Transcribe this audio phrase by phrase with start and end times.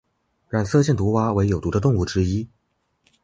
[0.49, 2.49] 染色箭毒蛙为有毒的动物之一。